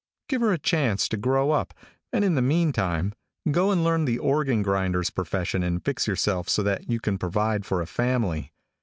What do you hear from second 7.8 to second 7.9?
a